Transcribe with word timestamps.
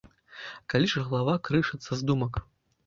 Калі 0.75 0.89
ж 0.93 1.03
галава 1.11 1.37
крышыцца 1.51 1.91
з 2.03 2.11
думак. 2.11 2.47